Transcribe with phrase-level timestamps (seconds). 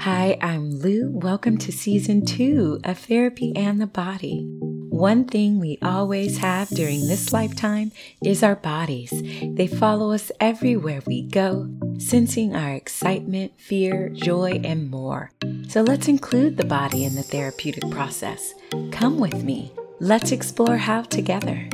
[0.00, 1.10] Hi, I'm Lou.
[1.10, 4.46] Welcome to season two of Therapy and the Body.
[4.88, 7.92] One thing we always have during this lifetime
[8.24, 9.12] is our bodies.
[9.42, 11.68] They follow us everywhere we go,
[11.98, 15.32] sensing our excitement, fear, joy, and more.
[15.68, 18.54] So let's include the body in the therapeutic process.
[18.92, 19.70] Come with me.
[19.98, 21.68] Let's explore how together.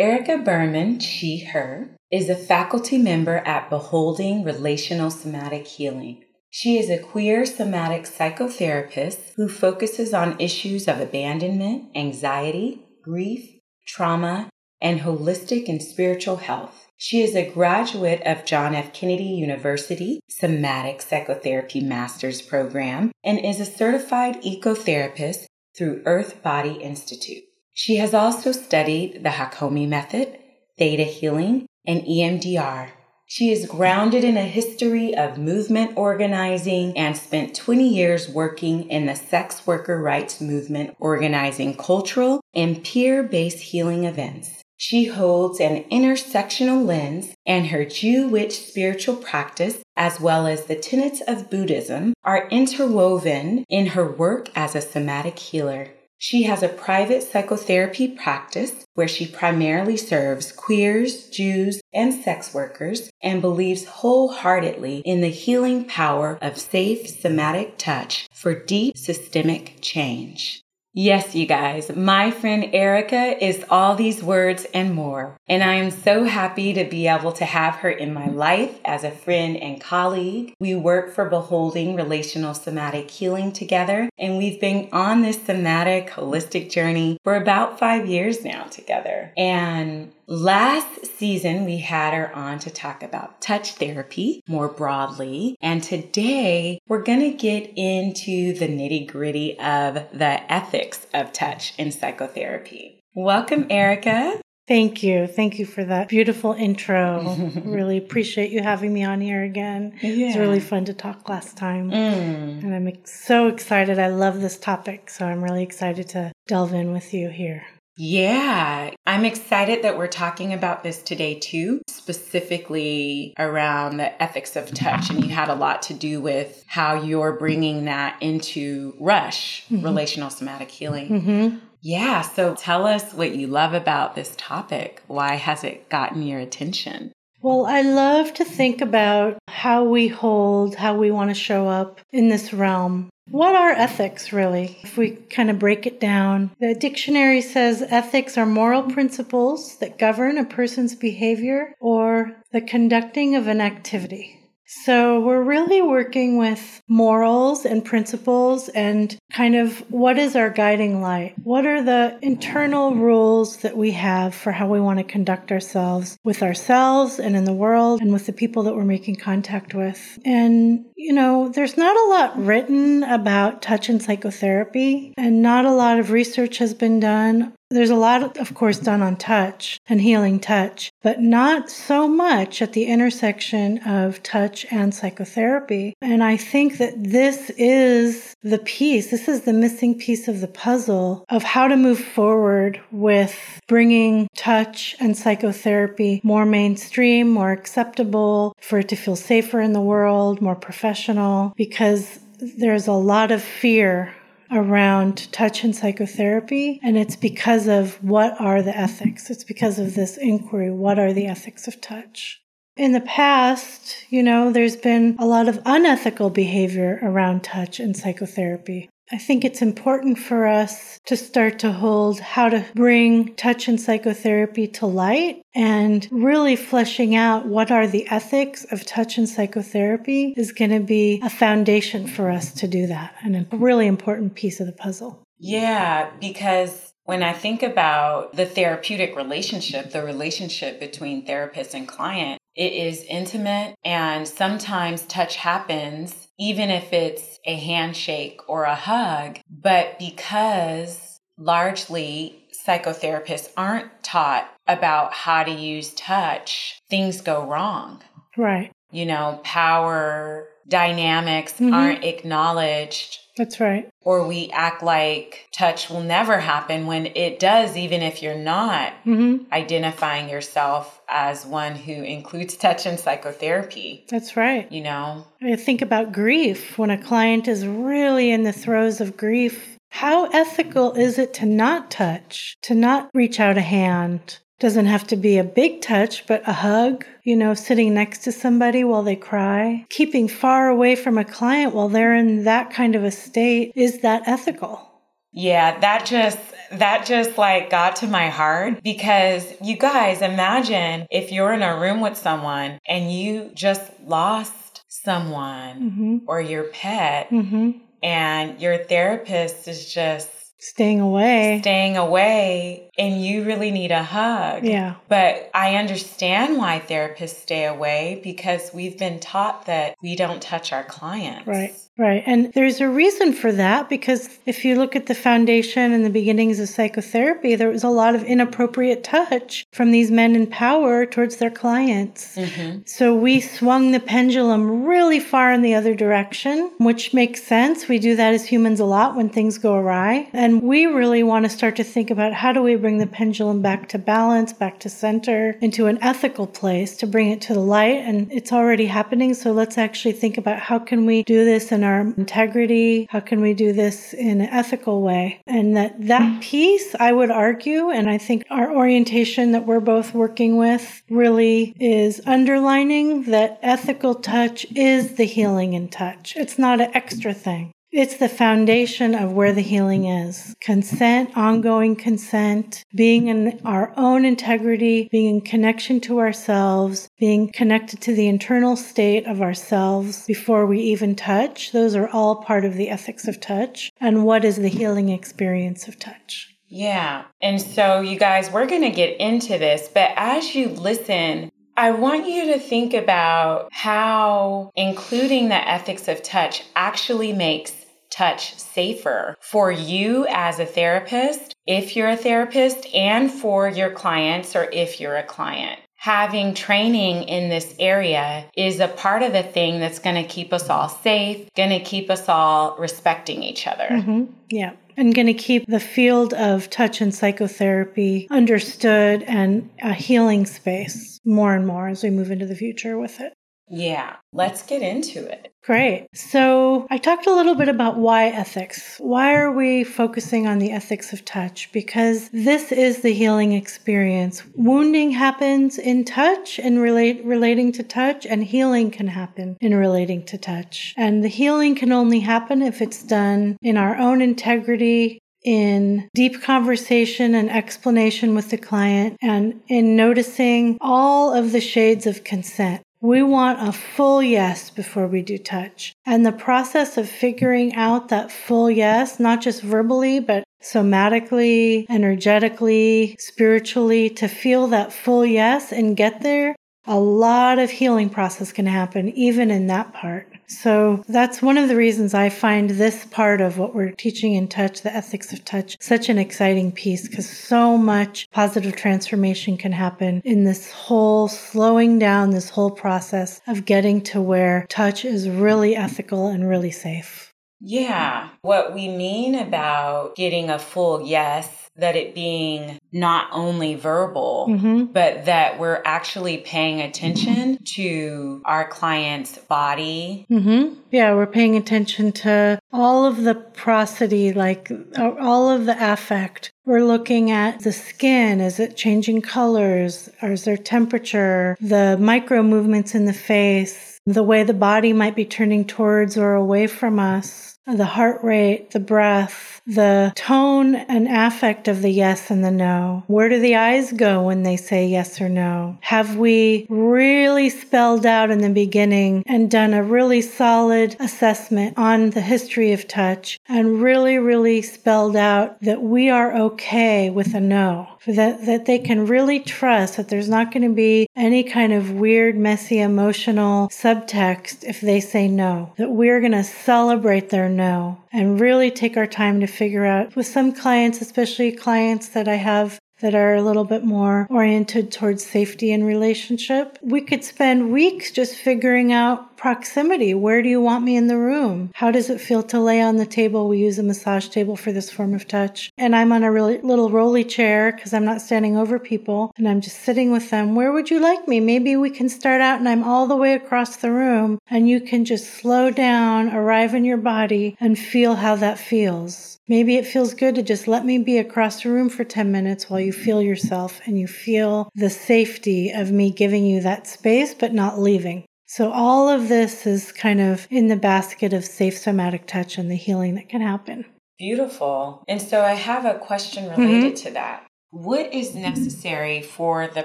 [0.00, 6.24] Erica Berman, she, her, is a faculty member at Beholding Relational Somatic Healing.
[6.48, 14.48] She is a queer somatic psychotherapist who focuses on issues of abandonment, anxiety, grief, trauma,
[14.80, 16.88] and holistic and spiritual health.
[16.96, 18.94] She is a graduate of John F.
[18.94, 25.44] Kennedy University Somatic Psychotherapy Master's Program and is a certified ecotherapist
[25.76, 27.44] through Earth Body Institute.
[27.72, 30.38] She has also studied the Hakomi method,
[30.78, 32.90] theta healing, and EMDR.
[33.26, 39.06] She is grounded in a history of movement organizing and spent 20 years working in
[39.06, 44.64] the sex worker rights movement, organizing cultural and peer based healing events.
[44.76, 50.74] She holds an intersectional lens, and her Jew witch spiritual practice, as well as the
[50.74, 55.88] tenets of Buddhism, are interwoven in her work as a somatic healer.
[56.22, 63.10] She has a private psychotherapy practice where she primarily serves queers, Jews, and sex workers
[63.22, 70.62] and believes wholeheartedly in the healing power of safe somatic touch for deep systemic change.
[71.02, 75.34] Yes, you guys, my friend Erica is all these words and more.
[75.48, 79.02] And I am so happy to be able to have her in my life as
[79.02, 80.52] a friend and colleague.
[80.60, 86.70] We work for Beholding Relational Somatic Healing together, and we've been on this somatic holistic
[86.70, 89.32] journey for about five years now together.
[89.38, 95.56] And Last season, we had her on to talk about touch therapy more broadly.
[95.60, 101.74] And today, we're going to get into the nitty gritty of the ethics of touch
[101.78, 103.00] in psychotherapy.
[103.12, 104.40] Welcome, Erica.
[104.68, 105.26] Thank you.
[105.26, 107.34] Thank you for that beautiful intro.
[107.64, 109.98] really appreciate you having me on here again.
[110.00, 110.10] Yeah.
[110.10, 111.90] It was really fun to talk last time.
[111.90, 112.62] Mm.
[112.62, 113.98] And I'm so excited.
[113.98, 115.10] I love this topic.
[115.10, 117.64] So I'm really excited to delve in with you here.
[118.02, 124.72] Yeah, I'm excited that we're talking about this today too, specifically around the ethics of
[124.72, 125.10] touch.
[125.10, 129.84] And you had a lot to do with how you're bringing that into Rush, mm-hmm.
[129.84, 131.08] relational somatic healing.
[131.08, 131.58] Mm-hmm.
[131.82, 135.02] Yeah, so tell us what you love about this topic.
[135.06, 137.12] Why has it gotten your attention?
[137.42, 142.00] Well, I love to think about how we hold, how we want to show up
[142.12, 143.10] in this realm.
[143.30, 144.76] What are ethics really?
[144.82, 149.98] If we kind of break it down, the dictionary says ethics are moral principles that
[149.98, 154.39] govern a person's behavior or the conducting of an activity.
[154.72, 161.02] So we're really working with morals and principles and kind of what is our guiding
[161.02, 161.34] light?
[161.42, 166.16] What are the internal rules that we have for how we want to conduct ourselves
[166.22, 170.20] with ourselves and in the world and with the people that we're making contact with?
[170.24, 175.72] And, you know, there's not a lot written about touch and psychotherapy and not a
[175.72, 180.00] lot of research has been done there's a lot, of course, done on touch and
[180.00, 185.94] healing touch, but not so much at the intersection of touch and psychotherapy.
[186.02, 190.48] And I think that this is the piece, this is the missing piece of the
[190.48, 198.54] puzzle of how to move forward with bringing touch and psychotherapy more mainstream, more acceptable,
[198.60, 203.42] for it to feel safer in the world, more professional, because there's a lot of
[203.42, 204.14] fear
[204.52, 206.80] around touch and psychotherapy.
[206.82, 209.30] And it's because of what are the ethics?
[209.30, 210.70] It's because of this inquiry.
[210.70, 212.42] What are the ethics of touch?
[212.76, 217.96] In the past, you know, there's been a lot of unethical behavior around touch and
[217.96, 218.89] psychotherapy.
[219.12, 223.80] I think it's important for us to start to hold how to bring touch and
[223.80, 230.34] psychotherapy to light and really fleshing out what are the ethics of touch and psychotherapy
[230.36, 234.36] is going to be a foundation for us to do that and a really important
[234.36, 235.22] piece of the puzzle.
[235.40, 242.39] Yeah, because when I think about the therapeutic relationship, the relationship between therapist and client,
[242.54, 249.38] it is intimate and sometimes touch happens, even if it's a handshake or a hug.
[249.50, 258.02] But because largely psychotherapists aren't taught about how to use touch, things go wrong.
[258.36, 258.72] Right.
[258.90, 261.74] You know, power dynamics mm-hmm.
[261.74, 263.18] aren't acknowledged.
[263.36, 263.89] That's right.
[264.02, 268.92] Or we act like touch will never happen when it does, even if you're not
[269.06, 269.52] Mm-hmm.
[269.52, 274.04] identifying yourself as one who includes touch in psychotherapy.
[274.08, 274.70] That's right.
[274.70, 279.16] You know, I think about grief when a client is really in the throes of
[279.16, 279.76] grief.
[279.90, 284.38] How ethical is it to not touch, to not reach out a hand?
[284.60, 288.32] Doesn't have to be a big touch, but a hug, you know, sitting next to
[288.32, 289.86] somebody while they cry.
[289.88, 293.72] Keeping far away from a client while they're in that kind of a state.
[293.74, 294.86] Is that ethical?
[295.32, 296.38] Yeah, that just
[296.72, 301.80] that just like got to my heart because you guys imagine if you're in a
[301.80, 306.16] room with someone and you just lost someone Mm-hmm.
[306.28, 307.70] or your pet Mm-hmm.
[308.02, 310.28] and your therapist is just
[310.62, 311.58] Staying away.
[311.62, 314.62] staying away and you really need a hug.
[314.62, 314.96] Yeah.
[315.08, 320.70] But I understand why therapists stay away because we've been taught that we don't touch
[320.70, 321.46] our clients.
[321.46, 322.22] Right, right.
[322.26, 326.10] And there's a reason for that because if you look at the foundation and the
[326.10, 331.06] beginnings of psychotherapy, there was a lot of inappropriate touch from these men in power
[331.06, 332.36] towards their clients.
[332.36, 332.86] Mhm.
[332.86, 337.88] So we swung the pendulum really far in the other direction, which makes sense.
[337.88, 340.28] We do that as humans a lot when things go awry.
[340.34, 343.62] And we really want to start to think about how do we bring the pendulum
[343.62, 347.60] back to balance, back to center, into an ethical place to bring it to the
[347.60, 347.98] light.
[347.98, 349.34] And it's already happening.
[349.34, 353.06] So let's actually think about how can we do this in our integrity?
[353.10, 355.40] How can we do this in an ethical way?
[355.46, 360.14] And that that piece, I would argue, and I think our orientation that we're both
[360.14, 366.34] working with really is underlining that ethical touch is the healing in touch.
[366.36, 367.72] It's not an extra thing.
[367.92, 370.54] It's the foundation of where the healing is.
[370.60, 378.00] Consent, ongoing consent, being in our own integrity, being in connection to ourselves, being connected
[378.02, 381.72] to the internal state of ourselves before we even touch.
[381.72, 383.90] Those are all part of the ethics of touch.
[384.00, 386.54] And what is the healing experience of touch?
[386.68, 387.24] Yeah.
[387.42, 391.92] And so, you guys, we're going to get into this, but as you listen, I
[391.92, 397.79] want you to think about how including the ethics of touch actually makes
[398.10, 404.54] touch safer for you as a therapist, if you're a therapist, and for your clients
[404.56, 405.78] or if you're a client.
[405.96, 410.50] Having training in this area is a part of the thing that's going to keep
[410.50, 413.86] us all safe, going to keep us all respecting each other.
[413.88, 414.72] hmm Yeah.
[414.96, 421.18] And going to keep the field of touch and psychotherapy understood and a healing space
[421.24, 423.32] more and more as we move into the future with it.
[423.70, 425.52] Yeah, let's get into it.
[425.62, 426.08] Great.
[426.12, 428.96] So I talked a little bit about why ethics.
[428.98, 431.70] Why are we focusing on the ethics of touch?
[431.70, 434.42] Because this is the healing experience.
[434.56, 440.24] Wounding happens in touch and relate, relating to touch, and healing can happen in relating
[440.24, 440.92] to touch.
[440.96, 446.42] And the healing can only happen if it's done in our own integrity, in deep
[446.42, 452.82] conversation and explanation with the client, and in noticing all of the shades of consent.
[453.02, 455.94] We want a full yes before we do touch.
[456.04, 463.16] And the process of figuring out that full yes, not just verbally, but somatically, energetically,
[463.18, 466.54] spiritually, to feel that full yes and get there,
[466.90, 470.26] a lot of healing process can happen even in that part.
[470.48, 474.48] So that's one of the reasons I find this part of what we're teaching in
[474.48, 479.70] touch, the ethics of touch, such an exciting piece because so much positive transformation can
[479.70, 485.28] happen in this whole slowing down, this whole process of getting to where touch is
[485.28, 487.32] really ethical and really safe.
[487.60, 494.46] Yeah, what we mean about getting a full yes, that it being not only verbal,
[494.46, 500.26] hmm but that we're actually paying attention to our client's body.
[500.28, 505.92] hmm Yeah, we're paying attention to all of the prosody, like uh, all of the
[505.92, 506.50] affect.
[506.64, 508.40] We're looking at the skin.
[508.40, 510.08] Is it changing colors?
[510.22, 511.56] Or is there temperature?
[511.60, 516.34] The micro movements in the face, the way the body might be turning towards or
[516.34, 522.30] away from us, the heart rate, the breath, the tone and affect of the yes
[522.30, 523.04] and the no.
[523.06, 525.78] Where do the eyes go when they say yes or no?
[525.82, 532.10] Have we really spelled out in the beginning and done a really solid assessment on
[532.10, 537.40] the history of touch and really, really spelled out that we are okay with a
[537.40, 537.88] no?
[538.06, 541.92] That, that they can really trust that there's not going to be any kind of
[541.92, 545.74] weird, messy, emotional subtext if they say no.
[545.76, 550.16] That we're going to celebrate their no and really take our time to figure out
[550.16, 554.90] with some clients, especially clients that I have that are a little bit more oriented
[554.90, 556.78] towards safety and relationship.
[556.80, 560.12] We could spend weeks just figuring out proximity.
[560.12, 561.70] Where do you want me in the room?
[561.74, 563.48] How does it feel to lay on the table?
[563.48, 565.72] We use a massage table for this form of touch.
[565.78, 569.48] And I'm on a really little rolly chair because I'm not standing over people and
[569.48, 570.54] I'm just sitting with them.
[570.54, 571.40] Where would you like me?
[571.40, 574.78] Maybe we can start out and I'm all the way across the room and you
[574.78, 579.38] can just slow down, arrive in your body and feel how that feels.
[579.48, 582.68] Maybe it feels good to just let me be across the room for 10 minutes
[582.68, 587.32] while you feel yourself and you feel the safety of me giving you that space,
[587.32, 588.24] but not leaving.
[588.50, 592.68] So, all of this is kind of in the basket of safe somatic touch and
[592.68, 593.84] the healing that can happen.
[594.18, 595.04] Beautiful.
[595.06, 597.06] And so, I have a question related mm-hmm.
[597.06, 597.46] to that.
[597.70, 599.84] What is necessary for the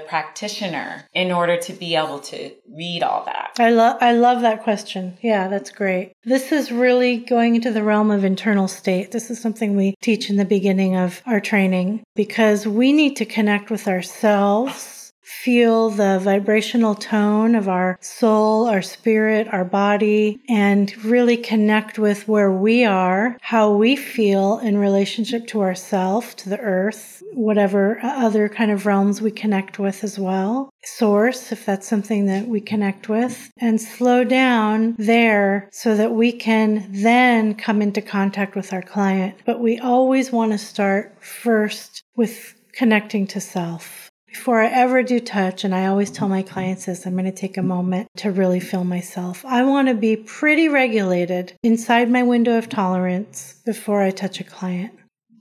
[0.00, 3.52] practitioner in order to be able to read all that?
[3.60, 5.16] I love I love that question.
[5.22, 6.14] Yeah, that's great.
[6.24, 9.12] This is really going into the realm of internal state.
[9.12, 13.24] This is something we teach in the beginning of our training because we need to
[13.24, 14.95] connect with ourselves
[15.26, 22.28] feel the vibrational tone of our soul, our spirit, our body, and really connect with
[22.28, 28.48] where we are, how we feel in relationship to ourself, to the earth, whatever other
[28.48, 30.70] kind of realms we connect with as well.
[30.84, 36.30] Source, if that's something that we connect with, and slow down there so that we
[36.30, 39.34] can then come into contact with our client.
[39.44, 44.05] But we always want to start first with connecting to self.
[44.36, 47.32] Before I ever do touch, and I always tell my clients this, I'm going to
[47.32, 49.42] take a moment to really feel myself.
[49.46, 54.44] I want to be pretty regulated inside my window of tolerance before I touch a
[54.44, 54.92] client.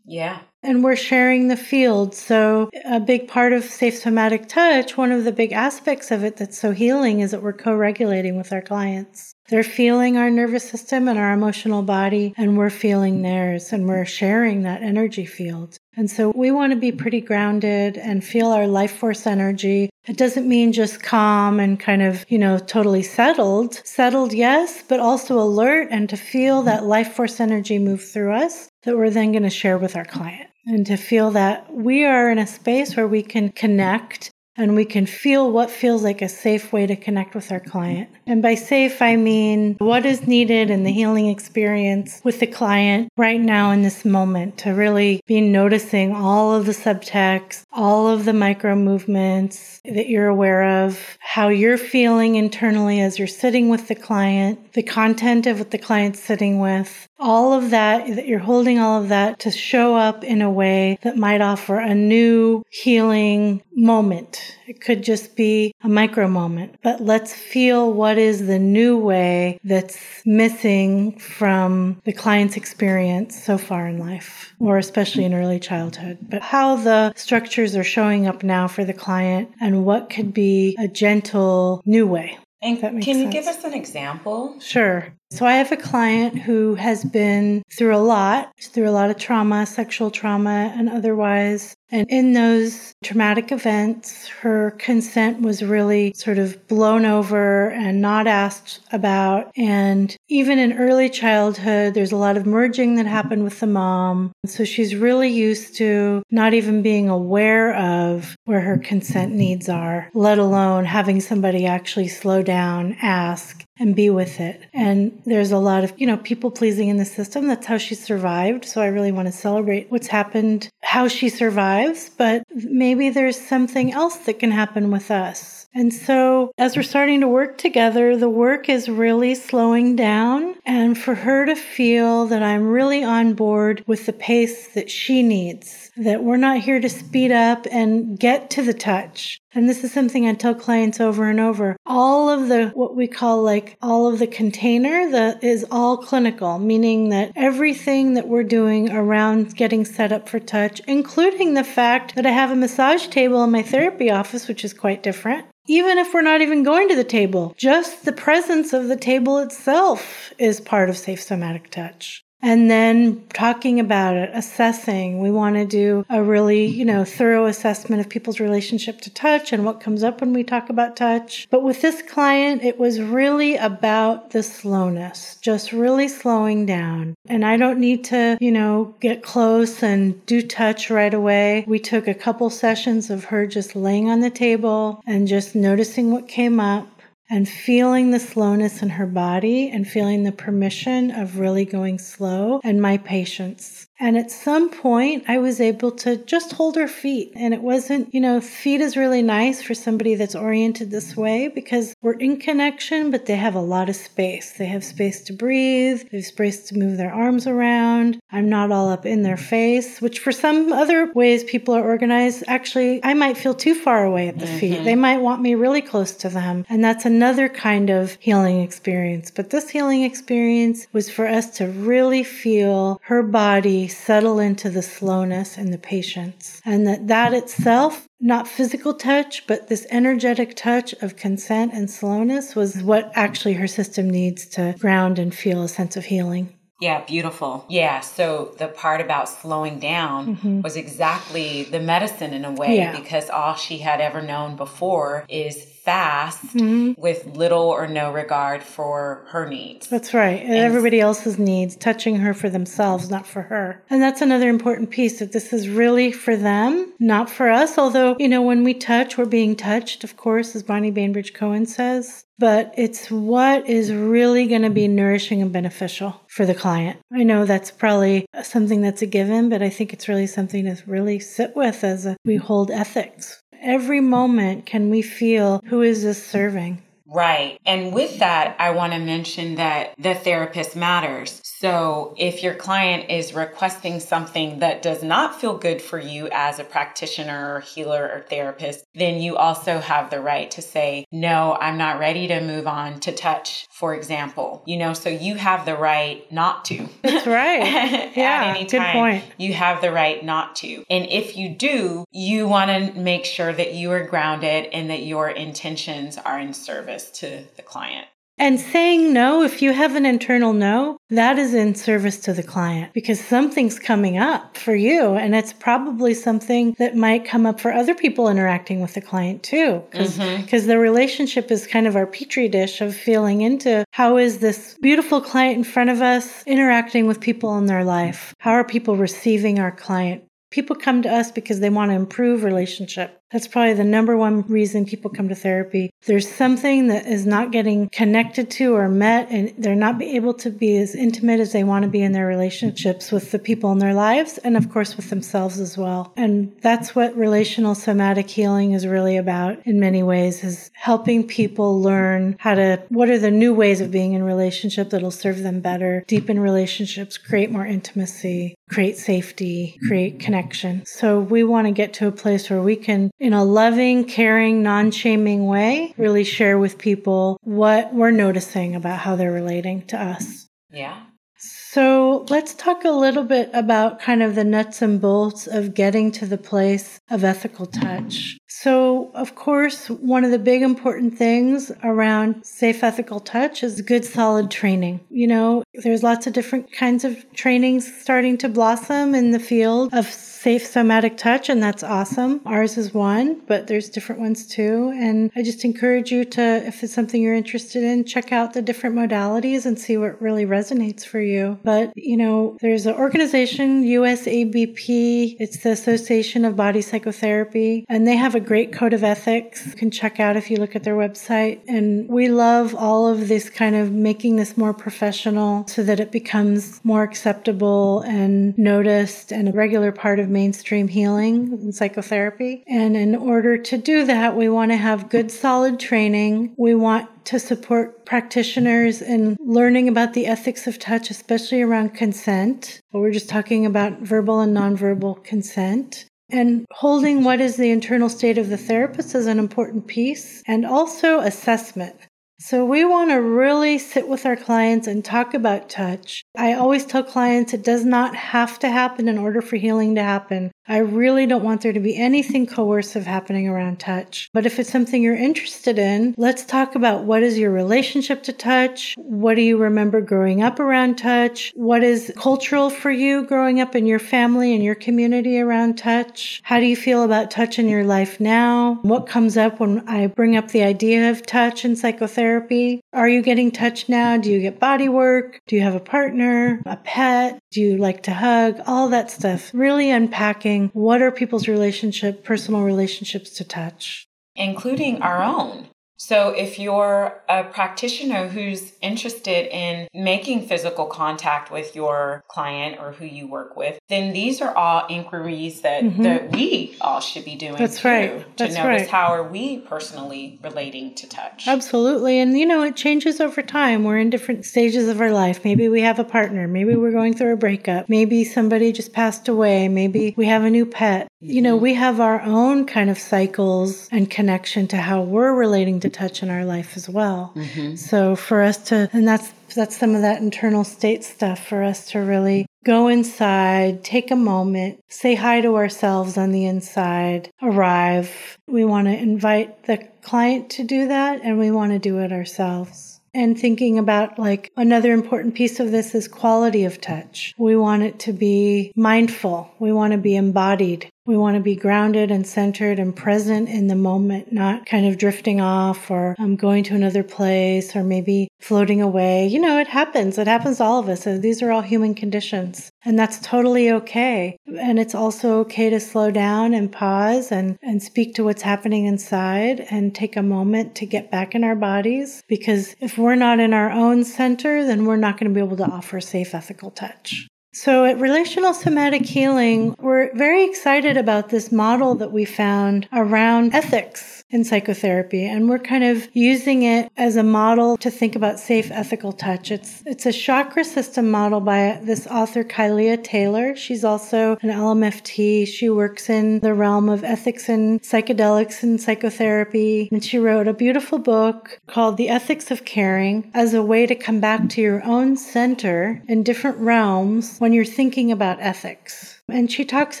[0.04, 0.40] Yeah.
[0.64, 2.16] And we're sharing the field.
[2.16, 6.36] So, a big part of safe somatic touch, one of the big aspects of it
[6.36, 9.32] that's so healing is that we're co regulating with our clients.
[9.50, 14.04] They're feeling our nervous system and our emotional body, and we're feeling theirs, and we're
[14.04, 15.76] sharing that energy field.
[15.96, 19.90] And so we want to be pretty grounded and feel our life force energy.
[20.06, 23.74] It doesn't mean just calm and kind of, you know, totally settled.
[23.84, 28.68] Settled, yes, but also alert and to feel that life force energy move through us
[28.84, 30.48] that we're then going to share with our client.
[30.66, 34.30] And to feel that we are in a space where we can connect
[34.60, 38.10] and we can feel what feels like a safe way to connect with our client.
[38.26, 43.10] And by safe, I mean what is needed in the healing experience with the client
[43.16, 48.26] right now in this moment to really be noticing all of the subtext, all of
[48.26, 53.88] the micro movements that you're aware of, how you're feeling internally as you're sitting with
[53.88, 58.38] the client, the content of what the client's sitting with, all of that, that you're
[58.38, 62.62] holding all of that to show up in a way that might offer a new
[62.70, 64.56] healing moment.
[64.66, 69.58] It could just be a micro moment, but let's feel what is the new way
[69.64, 76.18] that's missing from the client's experience so far in life, or especially in early childhood,
[76.22, 80.76] but how the structures are showing up now for the client and what could be
[80.78, 82.38] a gentle new way.
[82.62, 83.04] And can sense.
[83.04, 84.58] Can you give us an example?
[84.60, 85.14] Sure.
[85.32, 89.16] So I have a client who has been through a lot, through a lot of
[89.16, 91.76] trauma, sexual trauma and otherwise.
[91.92, 98.26] And in those traumatic events, her consent was really sort of blown over and not
[98.26, 99.50] asked about.
[99.56, 104.32] And even in early childhood, there's a lot of merging that happened with the mom.
[104.46, 110.10] So she's really used to not even being aware of where her consent needs are,
[110.14, 114.66] let alone having somebody actually slow down, ask, and be with it.
[114.72, 117.48] And there's a lot of, you know, people pleasing in the system.
[117.48, 118.66] That's how she survived.
[118.66, 123.92] So I really want to celebrate what's happened, how she survives, but maybe there's something
[123.92, 125.66] else that can happen with us.
[125.72, 130.56] And so, as we're starting to work together, the work is really slowing down.
[130.66, 135.22] And for her to feel that I'm really on board with the pace that she
[135.22, 139.40] needs, that we're not here to speed up and get to the touch.
[139.52, 141.76] And this is something I tell clients over and over.
[141.86, 146.58] All of the, what we call like all of the container that is all clinical,
[146.58, 152.14] meaning that everything that we're doing around getting set up for touch, including the fact
[152.14, 155.98] that I have a massage table in my therapy office, which is quite different even
[155.98, 160.32] if we're not even going to the table, just the presence of the table itself
[160.36, 165.20] is part of safe somatic touch and then talking about it, assessing.
[165.20, 169.52] We want to do a really, you know, thorough assessment of people's relationship to touch
[169.52, 171.48] and what comes up when we talk about touch.
[171.50, 177.14] But with this client, it was really about the slowness, just really slowing down.
[177.28, 181.64] And I don't need to, you know, get close and do touch right away.
[181.66, 186.10] We took a couple sessions of her just laying on the table and just noticing
[186.10, 186.99] what came up
[187.30, 192.60] and feeling the slowness in her body and feeling the permission of really going slow
[192.64, 193.86] and my patience.
[194.00, 197.32] And at some point, I was able to just hold her feet.
[197.36, 201.48] And it wasn't, you know, feet is really nice for somebody that's oriented this way
[201.48, 204.52] because we're in connection, but they have a lot of space.
[204.52, 208.20] They have space to breathe, they have space to move their arms around.
[208.32, 212.44] I'm not all up in their face, which for some other ways people are organized,
[212.46, 214.58] actually, I might feel too far away at the mm-hmm.
[214.58, 214.84] feet.
[214.84, 216.64] They might want me really close to them.
[216.70, 219.30] And that's another kind of healing experience.
[219.30, 224.82] But this healing experience was for us to really feel her body settle into the
[224.82, 226.62] slowness and the patience.
[226.64, 232.54] And that that itself, not physical touch, but this energetic touch of consent and slowness
[232.54, 236.56] was what actually her system needs to ground and feel a sense of healing.
[236.80, 237.66] Yeah, beautiful.
[237.68, 240.60] Yeah, so the part about slowing down mm-hmm.
[240.62, 242.98] was exactly the medicine in a way yeah.
[242.98, 246.92] because all she had ever known before is fast mm-hmm.
[247.00, 249.88] with little or no regard for her needs.
[249.88, 250.40] That's right.
[250.40, 253.82] And everybody else's needs, touching her for themselves, not for her.
[253.90, 257.76] And that's another important piece that this is really for them, not for us.
[257.76, 261.66] Although, you know, when we touch, we're being touched, of course, as Bonnie Bainbridge Cohen
[261.66, 266.98] says but it's what is really going to be nourishing and beneficial for the client.
[267.12, 270.82] I know that's probably something that's a given, but I think it's really something to
[270.86, 273.42] really sit with as a, we hold ethics.
[273.62, 276.82] Every moment can we feel who is this serving?
[277.06, 277.58] Right.
[277.66, 281.42] And with that, I want to mention that the therapist matters.
[281.60, 286.58] So if your client is requesting something that does not feel good for you as
[286.58, 291.54] a practitioner or healer or therapist, then you also have the right to say, no,
[291.60, 294.62] I'm not ready to move on to touch, for example.
[294.66, 296.88] You know, so you have the right not to.
[297.02, 297.60] That's right.
[298.16, 298.44] yeah.
[298.46, 299.24] At any time, good point.
[299.36, 300.82] You have the right not to.
[300.88, 305.02] And if you do, you want to make sure that you are grounded and that
[305.02, 308.06] your intentions are in service to the client.
[308.40, 312.42] And saying no, if you have an internal no, that is in service to the
[312.42, 315.12] client because something's coming up for you.
[315.12, 319.42] And it's probably something that might come up for other people interacting with the client
[319.42, 319.82] too.
[319.90, 320.66] Because mm-hmm.
[320.66, 325.20] the relationship is kind of our petri dish of feeling into how is this beautiful
[325.20, 328.34] client in front of us interacting with people in their life?
[328.38, 330.24] How are people receiving our client?
[330.50, 333.19] People come to us because they want to improve relationship.
[333.32, 335.90] That's probably the number one reason people come to therapy.
[336.06, 340.50] There's something that is not getting connected to or met, and they're not able to
[340.50, 343.78] be as intimate as they want to be in their relationships with the people in
[343.78, 346.12] their lives, and of course with themselves as well.
[346.16, 351.80] And that's what relational somatic healing is really about in many ways, is helping people
[351.80, 355.60] learn how to, what are the new ways of being in relationship that'll serve them
[355.60, 360.84] better, deepen relationships, create more intimacy, create safety, create connection.
[360.86, 364.62] So we want to get to a place where we can in a loving, caring,
[364.62, 370.02] non shaming way, really share with people what we're noticing about how they're relating to
[370.02, 370.48] us.
[370.72, 371.02] Yeah.
[371.36, 376.10] So let's talk a little bit about kind of the nuts and bolts of getting
[376.12, 378.38] to the place of ethical touch.
[378.46, 384.04] So, of course, one of the big important things around safe ethical touch is good
[384.04, 385.00] solid training.
[385.08, 389.94] You know, there's lots of different kinds of trainings starting to blossom in the field
[389.94, 392.40] of safe somatic touch, and that's awesome.
[392.46, 394.92] Ours is one, but there's different ones too.
[394.94, 398.62] And I just encourage you to, if it's something you're interested in, check out the
[398.62, 401.58] different modalities and see what really resonates for you.
[401.62, 408.16] But, you know, there's an organization, USABP, it's the Association of Body Psychotherapy, and they
[408.16, 409.66] have a great code of ethics.
[409.66, 411.60] You can check out if you look at their website.
[411.66, 416.12] And we love all of this kind of making this more professional so that it
[416.12, 422.64] becomes more acceptable and noticed and a regular part of mainstream healing and psychotherapy.
[422.66, 426.54] And in order to do that, we want to have good, solid training.
[426.58, 432.80] We want to support practitioners in learning about the ethics of touch, especially around consent.
[432.92, 436.09] We're just talking about verbal and nonverbal consent.
[436.32, 440.64] And holding what is the internal state of the therapist is an important piece, and
[440.64, 441.96] also assessment.
[442.38, 446.22] So we want to really sit with our clients and talk about touch.
[446.38, 450.02] I always tell clients it does not have to happen in order for healing to
[450.02, 450.50] happen.
[450.70, 454.30] I really don't want there to be anything coercive happening around touch.
[454.32, 458.32] But if it's something you're interested in, let's talk about what is your relationship to
[458.32, 458.94] touch?
[458.96, 461.50] What do you remember growing up around touch?
[461.56, 466.40] What is cultural for you growing up in your family and your community around touch?
[466.44, 468.78] How do you feel about touch in your life now?
[468.82, 472.80] What comes up when I bring up the idea of touch in psychotherapy?
[472.92, 474.18] Are you getting touch now?
[474.18, 475.40] Do you get body work?
[475.48, 477.42] Do you have a partner, a pet?
[477.50, 478.60] Do you like to hug?
[478.68, 479.50] All that stuff.
[479.52, 484.06] Really unpacking what are people's relationship, personal relationships to touch?
[484.36, 485.68] Including our own.
[486.02, 492.92] So, if you're a practitioner who's interested in making physical contact with your client or
[492.92, 496.02] who you work with, then these are all inquiries that, mm-hmm.
[496.04, 497.56] that we all should be doing.
[497.56, 498.18] That's right.
[498.38, 498.88] To That's notice right.
[498.88, 501.46] how are we personally relating to touch.
[501.46, 502.18] Absolutely.
[502.18, 503.84] And, you know, it changes over time.
[503.84, 505.44] We're in different stages of our life.
[505.44, 506.48] Maybe we have a partner.
[506.48, 507.90] Maybe we're going through a breakup.
[507.90, 509.68] Maybe somebody just passed away.
[509.68, 511.09] Maybe we have a new pet.
[511.22, 515.80] You know, we have our own kind of cycles and connection to how we're relating
[515.80, 517.32] to touch in our life as well.
[517.36, 517.76] Mm-hmm.
[517.76, 521.90] So for us to, and that's that's some of that internal state stuff for us
[521.90, 528.38] to really go inside, take a moment, say hi to ourselves on the inside, arrive.
[528.46, 532.12] We want to invite the client to do that and we want to do it
[532.12, 533.00] ourselves.
[533.12, 537.34] And thinking about like another important piece of this is quality of touch.
[537.38, 539.50] We want it to be mindful.
[539.58, 540.88] We want to be embodied.
[541.10, 544.96] We want to be grounded and centered and present in the moment, not kind of
[544.96, 549.26] drifting off or um, going to another place or maybe floating away.
[549.26, 550.18] You know, it happens.
[550.18, 551.02] It happens to all of us.
[551.02, 552.70] So these are all human conditions.
[552.84, 554.36] And that's totally okay.
[554.56, 558.86] And it's also okay to slow down and pause and, and speak to what's happening
[558.86, 562.22] inside and take a moment to get back in our bodies.
[562.28, 565.56] Because if we're not in our own center, then we're not going to be able
[565.56, 567.26] to offer safe, ethical touch.
[567.52, 573.54] So at Relational Somatic Healing, we're very excited about this model that we found around
[573.54, 575.24] ethics in psychotherapy.
[575.24, 579.50] And we're kind of using it as a model to think about safe ethical touch.
[579.50, 583.56] It's, it's a chakra system model by this author, Kylea Taylor.
[583.56, 585.46] She's also an LMFT.
[585.46, 589.88] She works in the realm of ethics and psychedelics and psychotherapy.
[589.90, 593.94] And she wrote a beautiful book called The Ethics of Caring as a way to
[593.94, 599.19] come back to your own center in different realms when you're thinking about ethics.
[599.30, 600.00] And she talks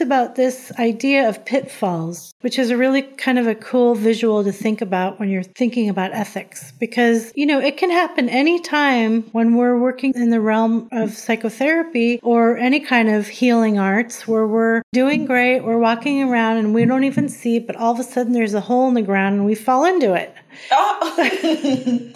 [0.00, 4.52] about this idea of pitfalls, which is a really kind of a cool visual to
[4.52, 6.72] think about when you're thinking about ethics.
[6.80, 12.18] Because, you know, it can happen anytime when we're working in the realm of psychotherapy
[12.22, 16.84] or any kind of healing arts where we're doing great, we're walking around and we
[16.84, 19.44] don't even see but all of a sudden there's a hole in the ground and
[19.46, 20.34] we fall into it.
[20.70, 21.14] Oh.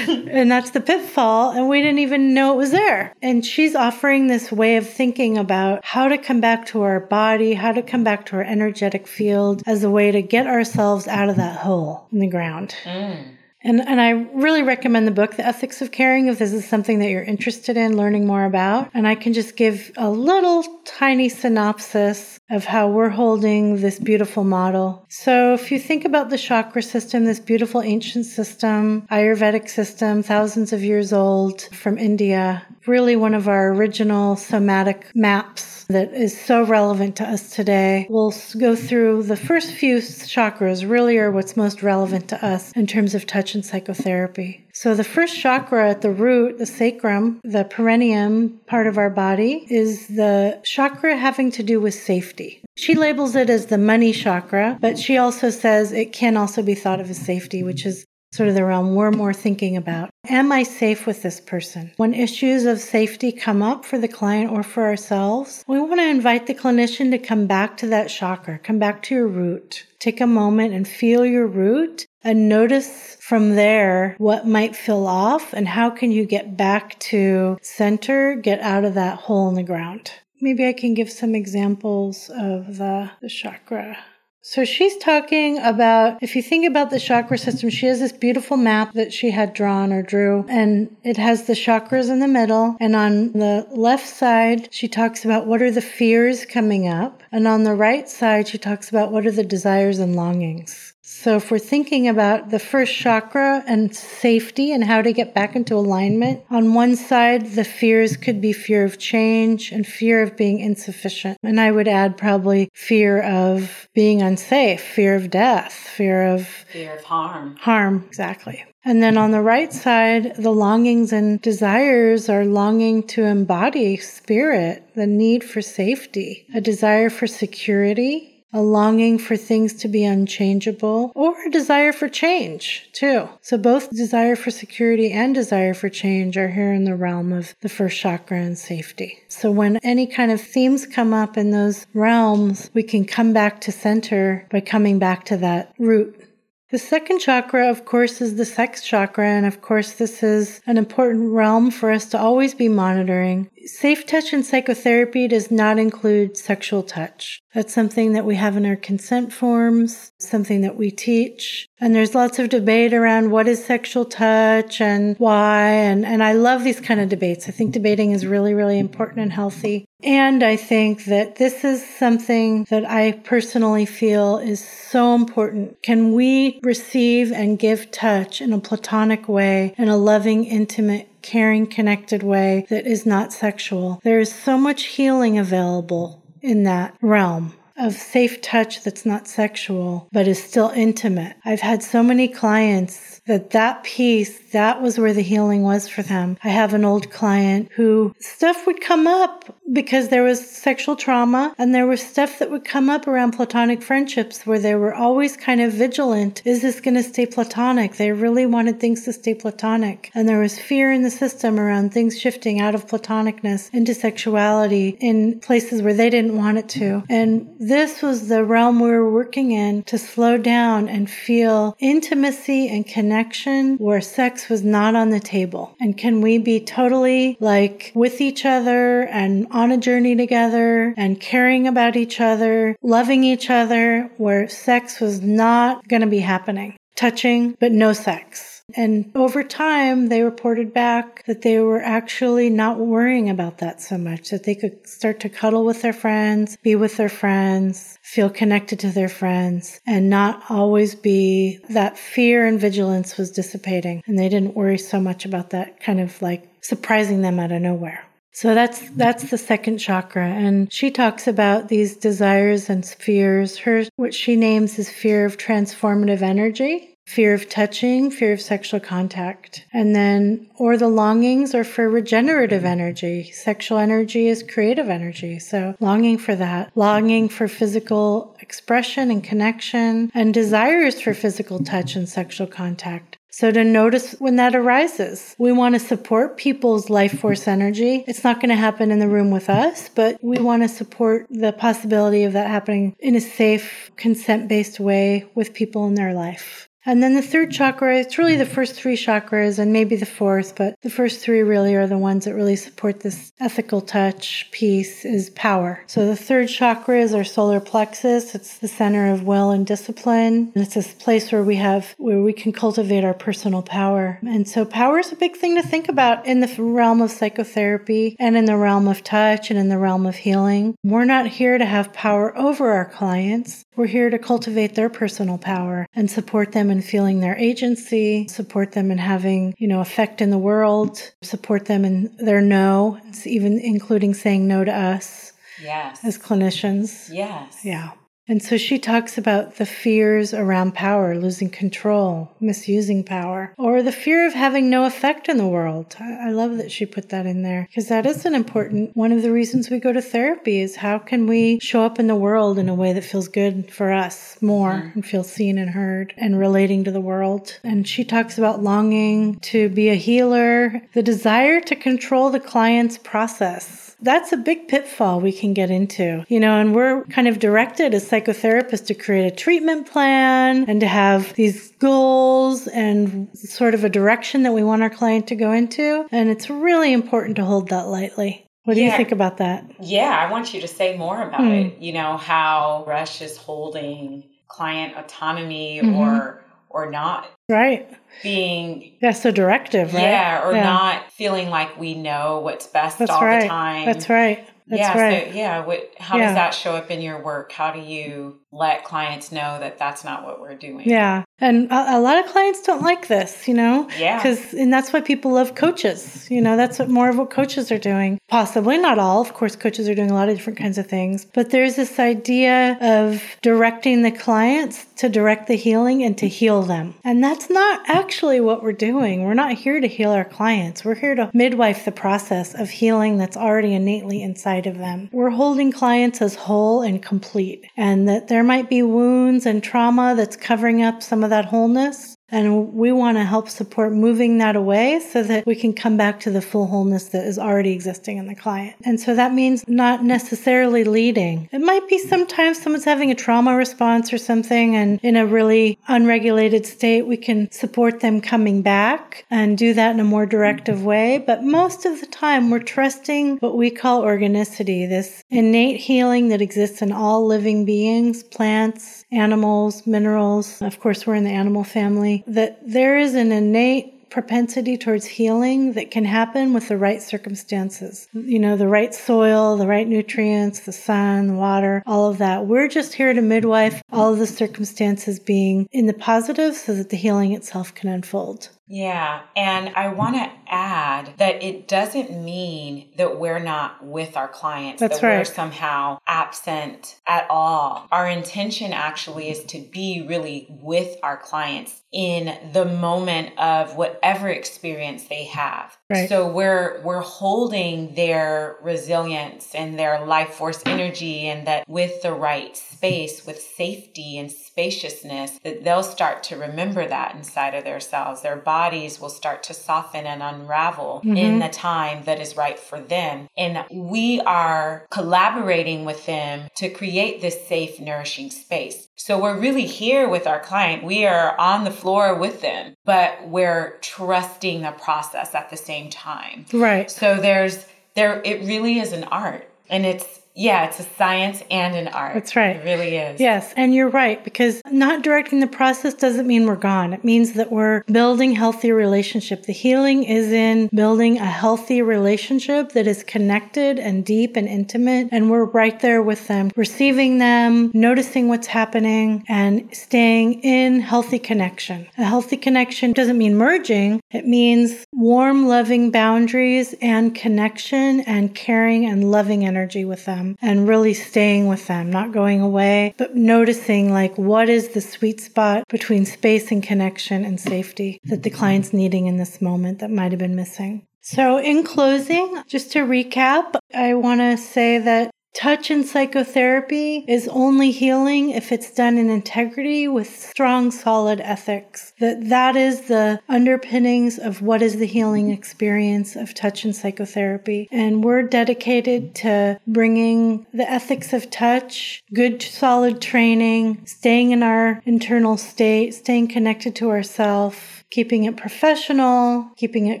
[0.30, 1.50] and that's the pitfall.
[1.52, 3.14] And we didn't even know it was there.
[3.22, 7.54] And she's offering this way of thinking about how to come back to our body,
[7.54, 11.28] how to come back to our energetic field as a way to get ourselves out
[11.28, 12.74] of that hole in the ground.
[12.84, 13.36] Mm.
[13.62, 16.98] And, and I really recommend the book, The Ethics of Caring, if this is something
[17.00, 18.90] that you're interested in learning more about.
[18.94, 24.44] And I can just give a little tiny synopsis of how we're holding this beautiful
[24.44, 25.04] model.
[25.08, 30.72] So if you think about the chakra system, this beautiful ancient system, Ayurvedic system, thousands
[30.72, 36.64] of years old from India, really one of our original somatic maps that is so
[36.64, 38.06] relevant to us today.
[38.08, 42.86] We'll go through the first few chakras, really are what's most relevant to us in
[42.86, 44.66] terms of touch and psychotherapy.
[44.72, 49.66] So, the first chakra at the root, the sacrum, the perineum part of our body,
[49.68, 52.62] is the chakra having to do with safety.
[52.76, 56.74] She labels it as the money chakra, but she also says it can also be
[56.74, 60.10] thought of as safety, which is sort of the realm we're more thinking about.
[60.28, 61.92] Am I safe with this person?
[61.96, 66.08] When issues of safety come up for the client or for ourselves, we want to
[66.08, 69.86] invite the clinician to come back to that chakra, come back to your root.
[69.98, 75.52] Take a moment and feel your root and notice from there what might feel off
[75.52, 79.62] and how can you get back to center, get out of that hole in the
[79.62, 80.12] ground.
[80.40, 83.98] Maybe I can give some examples of the, the chakra.
[84.42, 88.56] So she's talking about, if you think about the chakra system, she has this beautiful
[88.56, 92.74] map that she had drawn or drew, and it has the chakras in the middle.
[92.80, 97.22] And on the left side, she talks about what are the fears coming up.
[97.30, 100.94] And on the right side, she talks about what are the desires and longings.
[101.22, 105.54] So, if we're thinking about the first chakra and safety and how to get back
[105.54, 110.34] into alignment, on one side, the fears could be fear of change and fear of
[110.34, 111.36] being insufficient.
[111.42, 116.94] And I would add probably fear of being unsafe, fear of death, fear of fear
[116.94, 117.56] of harm.
[117.56, 118.64] Harm, exactly.
[118.82, 124.88] And then on the right side, the longings and desires are longing to embody spirit,
[124.94, 131.12] the need for safety, a desire for security, a longing for things to be unchangeable,
[131.14, 133.28] or a desire for change, too.
[133.42, 137.54] So, both desire for security and desire for change are here in the realm of
[137.60, 139.18] the first chakra and safety.
[139.28, 143.60] So, when any kind of themes come up in those realms, we can come back
[143.62, 146.26] to center by coming back to that root
[146.70, 149.26] the second chakra, of course, is the sex chakra.
[149.26, 153.50] And of course, this is an important realm for us to always be monitoring.
[153.66, 157.40] Safe touch in psychotherapy does not include sexual touch.
[157.54, 161.68] That's something that we have in our consent forms, something that we teach.
[161.78, 165.68] And there's lots of debate around what is sexual touch and why.
[165.68, 167.48] And, and I love these kind of debates.
[167.48, 169.84] I think debating is really, really important and healthy.
[170.02, 175.82] And I think that this is something that I personally feel is so important.
[175.82, 181.66] Can we receive and give touch in a platonic way, in a loving, intimate, caring,
[181.66, 184.00] connected way that is not sexual?
[184.04, 190.06] There is so much healing available in that realm of safe touch that's not sexual,
[190.12, 191.34] but is still intimate.
[191.44, 196.02] I've had so many clients that that piece, that was where the healing was for
[196.02, 196.36] them.
[196.42, 201.54] I have an old client who stuff would come up because there was sexual trauma
[201.58, 205.36] and there was stuff that would come up around platonic friendships where they were always
[205.36, 206.42] kind of vigilant.
[206.44, 207.96] Is this going to stay platonic?
[207.96, 210.10] They really wanted things to stay platonic.
[210.14, 214.96] And there was fear in the system around things shifting out of platonicness into sexuality
[215.00, 217.04] in places where they didn't want it to.
[217.08, 222.68] And this was the realm we were working in to slow down and feel intimacy
[222.68, 225.76] and connection where sex was not on the table.
[225.80, 231.20] And can we be totally like with each other and on a journey together and
[231.20, 236.76] caring about each other, loving each other, where sex was not going to be happening.
[236.96, 238.49] Touching, but no sex.
[238.76, 243.98] And over time, they reported back that they were actually not worrying about that so
[243.98, 248.30] much, that they could start to cuddle with their friends, be with their friends, feel
[248.30, 254.02] connected to their friends, and not always be that fear and vigilance was dissipating.
[254.06, 257.62] And they didn't worry so much about that kind of like surprising them out of
[257.62, 258.04] nowhere.
[258.32, 263.58] So that's that's the second chakra and she talks about these desires and fears.
[263.58, 268.78] Her what she names is fear of transformative energy, fear of touching, fear of sexual
[268.78, 269.64] contact.
[269.72, 272.80] And then or the longings are for regenerative mm-hmm.
[272.80, 273.30] energy.
[273.32, 275.38] Sexual energy is creative energy.
[275.40, 281.96] So longing for that, longing for physical expression and connection and desires for physical touch
[281.96, 283.18] and sexual contact.
[283.32, 288.04] So to notice when that arises, we want to support people's life force energy.
[288.08, 291.26] It's not going to happen in the room with us, but we want to support
[291.30, 296.12] the possibility of that happening in a safe, consent based way with people in their
[296.12, 296.69] life.
[296.86, 300.56] And then the third chakra, it's really the first three chakras and maybe the fourth,
[300.56, 305.04] but the first three really are the ones that really support this ethical touch piece
[305.04, 305.82] is power.
[305.86, 308.34] So the third chakra is our solar plexus.
[308.34, 310.52] It's the center of will and discipline.
[310.54, 314.18] And it's this place where we have, where we can cultivate our personal power.
[314.22, 318.16] And so power is a big thing to think about in the realm of psychotherapy
[318.18, 320.76] and in the realm of touch and in the realm of healing.
[320.82, 323.64] We're not here to have power over our clients.
[323.76, 328.72] We're here to cultivate their personal power and support them in feeling their agency, support
[328.72, 333.58] them in having, you know, effect in the world, support them in their no, even
[333.58, 335.32] including saying no to us.
[335.62, 336.00] Yes.
[336.04, 337.12] As clinicians.
[337.12, 337.64] Yes.
[337.64, 337.90] Yeah.
[338.30, 343.90] And so she talks about the fears around power, losing control, misusing power, or the
[343.90, 345.96] fear of having no effect in the world.
[345.98, 349.22] I love that she put that in there because that is an important one of
[349.22, 352.56] the reasons we go to therapy is how can we show up in the world
[352.56, 354.94] in a way that feels good for us more mm.
[354.94, 357.58] and feel seen and heard and relating to the world.
[357.64, 362.96] And she talks about longing to be a healer, the desire to control the client's
[362.96, 367.38] process that's a big pitfall we can get into, you know, and we're kind of
[367.38, 373.74] directed as psychotherapists to create a treatment plan and to have these goals and sort
[373.74, 376.06] of a direction that we want our client to go into.
[376.10, 378.46] And it's really important to hold that lightly.
[378.64, 378.90] What do yeah.
[378.90, 379.64] you think about that?
[379.80, 381.48] Yeah, I want you to say more about hmm.
[381.48, 381.78] it.
[381.78, 385.94] You know, how Rush is holding client autonomy mm-hmm.
[385.94, 387.88] or or not right
[388.22, 390.62] being yeah so directive right yeah or yeah.
[390.62, 393.42] not feeling like we know what's best that's all right.
[393.42, 395.28] the time that's right that's yeah right.
[395.28, 396.26] so yeah what, how yeah.
[396.26, 400.04] does that show up in your work how do you let clients know that that's
[400.04, 403.54] not what we're doing yeah and a, a, lot of clients don't like this, you
[403.54, 403.88] know?
[403.98, 404.18] Yeah.
[404.18, 406.30] Because, and that's why people love coaches.
[406.30, 408.18] You know, that's what more of what coaches are doing.
[408.28, 409.20] Possibly not all.
[409.22, 411.24] Of course, coaches are doing a lot of different kinds of things.
[411.24, 416.62] But there's this idea of directing the clients to direct the healing and to heal
[416.62, 416.94] them.
[417.04, 419.24] And that's not actually what we're doing.
[419.24, 420.84] We're not here to heal our clients.
[420.84, 425.10] We're here to midwife the process of healing that's already innately inside of them.
[425.12, 430.14] We're holding clients as whole and complete, and that there might be wounds and trauma
[430.16, 432.16] that's covering up some of that wholeness.
[432.30, 436.20] And we want to help support moving that away so that we can come back
[436.20, 438.76] to the full wholeness that is already existing in the client.
[438.84, 441.48] And so that means not necessarily leading.
[441.52, 445.78] It might be sometimes someone's having a trauma response or something and in a really
[445.88, 450.84] unregulated state, we can support them coming back and do that in a more directive
[450.84, 451.18] way.
[451.18, 456.40] But most of the time, we're trusting what we call organicity, this innate healing that
[456.40, 460.60] exists in all living beings, plants, animals, minerals.
[460.62, 465.72] Of course, we're in the animal family, that there is an innate propensity towards healing
[465.74, 468.08] that can happen with the right circumstances.
[468.12, 472.46] You know, the right soil, the right nutrients, the sun, water, all of that.
[472.46, 476.90] We're just here to midwife all of the circumstances being in the positive so that
[476.90, 478.50] the healing itself can unfold.
[478.70, 479.22] Yeah.
[479.36, 484.80] And I want to add that it doesn't mean that we're not with our clients,
[484.80, 485.18] That's that right.
[485.18, 487.88] we're somehow absent at all.
[487.90, 494.28] Our intention actually is to be really with our clients in the moment of whatever
[494.28, 495.76] experience they have.
[495.88, 496.08] Right.
[496.08, 502.12] So we're we're holding their resilience and their life force energy and that with the
[502.12, 508.22] right space with safety and spaciousness that they'll start to remember that inside of themselves.
[508.22, 511.16] Their bodies will start to soften and unravel Mm-hmm.
[511.16, 513.28] in the time that is right for them.
[513.36, 518.88] And we are collaborating with them to create this safe, nourishing space.
[518.96, 520.84] So we're really here with our client.
[520.84, 525.88] We are on the floor with them, but we're trusting the process at the same
[525.90, 526.46] time.
[526.52, 526.90] Right.
[526.90, 527.56] So there's
[527.94, 529.46] there it really is an art.
[529.68, 532.14] And it's yeah, it's a science and an art.
[532.14, 532.56] That's right.
[532.56, 533.20] It really is.
[533.20, 536.92] Yes, and you're right because not directing the process doesn't mean we're gone.
[536.92, 539.42] It means that we're building healthy relationship.
[539.42, 545.08] The healing is in building a healthy relationship that is connected and deep and intimate
[545.10, 551.18] and we're right there with them, receiving them, noticing what's happening and staying in healthy
[551.18, 551.88] connection.
[551.98, 554.00] A healthy connection doesn't mean merging.
[554.12, 560.68] It means warm, loving boundaries and connection and caring and loving energy with them and
[560.68, 565.64] really staying with them, not going away, but noticing like what is the sweet spot
[565.68, 570.12] between space and connection and safety that the client's needing in this moment that might
[570.12, 570.86] have been missing.
[571.02, 577.28] So, in closing, just to recap, I want to say that Touch and psychotherapy is
[577.28, 581.92] only healing if it's done in integrity with strong, solid ethics.
[582.00, 587.68] That that is the underpinnings of what is the healing experience of touch and psychotherapy.
[587.70, 594.82] And we're dedicated to bringing the ethics of touch, good, solid training, staying in our
[594.84, 597.56] internal state, staying connected to ourselves
[597.90, 600.00] keeping it professional, keeping it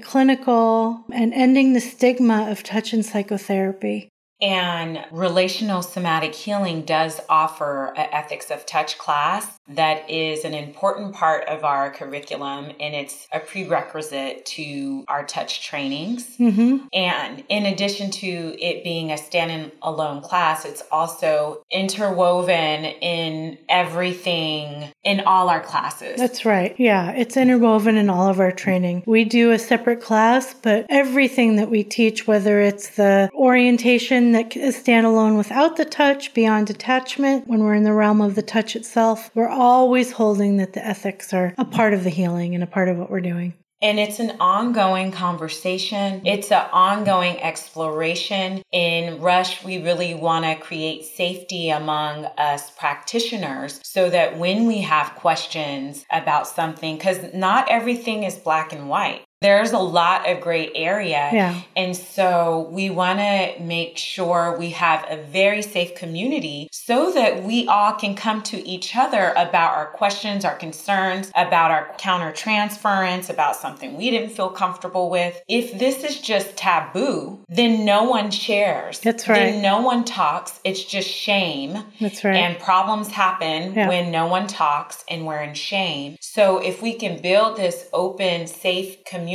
[0.02, 4.08] clinical, and ending the stigma of touch and psychotherapy.
[4.42, 11.14] And relational somatic healing does offer an ethics of touch class that is an important
[11.14, 16.36] part of our curriculum and it's a prerequisite to our touch trainings.
[16.38, 16.86] Mm-hmm.
[16.92, 24.90] And in addition to it being a stand alone class, it's also interwoven in everything
[25.04, 26.18] in all our classes.
[26.18, 26.74] That's right.
[26.78, 29.04] Yeah, it's interwoven in all of our training.
[29.06, 34.56] We do a separate class, but everything that we teach, whether it's the orientation that
[34.56, 38.76] is standalone without the touch, beyond detachment, when we're in the realm of the touch
[38.76, 42.66] itself, we're always holding that the ethics are a part of the healing and a
[42.66, 43.54] part of what we're doing.
[43.82, 46.20] And it's an ongoing conversation.
[46.26, 48.62] It's an ongoing exploration.
[48.72, 54.82] In Rush, we really want to create safety among us practitioners so that when we
[54.82, 59.22] have questions about something, because not everything is black and white.
[59.40, 61.30] There's a lot of gray area.
[61.32, 61.62] Yeah.
[61.74, 67.42] And so we want to make sure we have a very safe community so that
[67.42, 72.32] we all can come to each other about our questions, our concerns, about our counter
[72.32, 75.42] transference, about something we didn't feel comfortable with.
[75.48, 79.00] If this is just taboo, then no one shares.
[79.00, 79.52] That's right.
[79.52, 80.60] Then no one talks.
[80.64, 81.82] It's just shame.
[81.98, 82.36] That's right.
[82.36, 83.88] And problems happen Yeah.
[83.88, 86.18] when no one talks and we're in shame.
[86.20, 89.29] So if we can build this open, safe community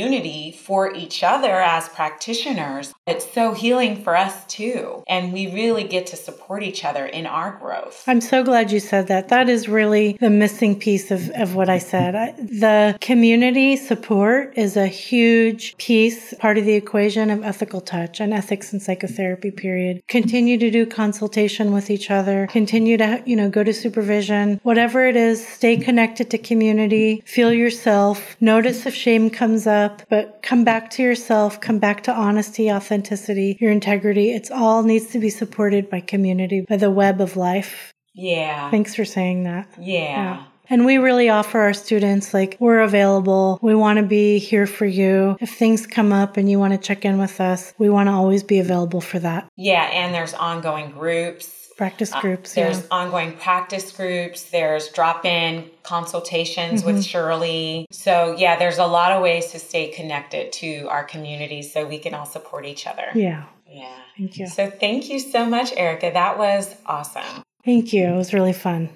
[0.66, 5.04] for each other as practitioners, it's so healing for us too.
[5.08, 8.04] And we really get to support each other in our growth.
[8.06, 9.28] I'm so glad you said that.
[9.28, 12.14] That is really the missing piece of, of what I said.
[12.14, 18.20] I, the community support is a huge piece, part of the equation of ethical touch
[18.20, 20.02] and ethics and psychotherapy, period.
[20.08, 25.06] Continue to do consultation with each other, continue to, you know, go to supervision, whatever
[25.06, 30.64] it is, stay connected to community, feel yourself, notice if shame comes up, but come
[30.64, 34.30] back to yourself, come back to honesty, authenticity, your integrity.
[34.32, 37.92] It's all needs to be supported by community, by the web of life.
[38.14, 38.70] Yeah.
[38.70, 39.68] Thanks for saying that.
[39.78, 40.44] Yeah.
[40.68, 43.60] And we really offer our students like, we're available.
[43.62, 45.36] We want to be here for you.
[45.40, 48.12] If things come up and you want to check in with us, we want to
[48.12, 49.48] always be available for that.
[49.56, 49.84] Yeah.
[49.84, 51.65] And there's ongoing groups.
[51.76, 52.54] Practice Uh, groups.
[52.54, 52.86] there's yeah.
[52.90, 54.44] ongoing practice groups.
[54.44, 56.94] There's drop in consultations Mm-hmm.
[56.94, 57.86] with Shirley.
[57.90, 61.98] So, yeah, there's a lot of ways to stay connected to our community so we
[61.98, 63.08] can all support each other.
[63.14, 63.44] Yeah.
[63.68, 63.94] Yeah.
[64.16, 64.46] Thank you.
[64.46, 66.10] So, thank you so much, Erica.
[66.12, 67.42] That was awesome.
[67.64, 68.06] Thank you.
[68.06, 68.88] It was really fun.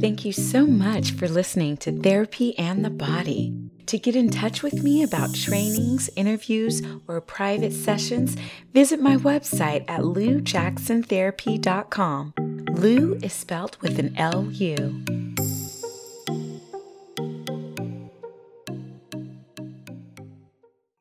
[0.00, 3.54] Thank you so much for listening to Therapy and the Body.
[3.86, 8.36] To get in touch with me about trainings, interviews, or private sessions,
[8.72, 12.34] visit my website at loujacksontherapy.com.
[12.72, 15.33] Lou is spelt with an L U.